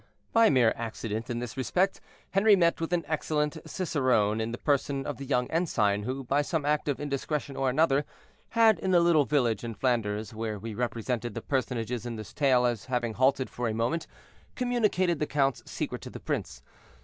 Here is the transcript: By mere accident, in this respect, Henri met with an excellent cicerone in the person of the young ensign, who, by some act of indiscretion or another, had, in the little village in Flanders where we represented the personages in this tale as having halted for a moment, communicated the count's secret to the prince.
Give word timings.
By 0.33 0.49
mere 0.49 0.73
accident, 0.75 1.29
in 1.29 1.37
this 1.37 1.55
respect, 1.55 2.01
Henri 2.31 2.55
met 2.55 2.81
with 2.81 2.91
an 2.91 3.05
excellent 3.07 3.57
cicerone 3.69 4.41
in 4.41 4.51
the 4.51 4.57
person 4.57 5.05
of 5.05 5.17
the 5.17 5.27
young 5.27 5.45
ensign, 5.51 6.01
who, 6.01 6.23
by 6.23 6.41
some 6.41 6.65
act 6.65 6.87
of 6.87 6.99
indiscretion 6.99 7.55
or 7.55 7.69
another, 7.69 8.03
had, 8.57 8.79
in 8.79 8.89
the 8.89 8.99
little 8.99 9.25
village 9.25 9.63
in 9.63 9.75
Flanders 9.75 10.33
where 10.33 10.57
we 10.57 10.73
represented 10.73 11.35
the 11.35 11.41
personages 11.43 12.03
in 12.03 12.15
this 12.15 12.33
tale 12.33 12.65
as 12.65 12.85
having 12.85 13.13
halted 13.13 13.47
for 13.47 13.67
a 13.67 13.75
moment, 13.75 14.07
communicated 14.55 15.19
the 15.19 15.27
count's 15.27 15.61
secret 15.69 16.01
to 16.01 16.09
the 16.09 16.19
prince. 16.19 16.63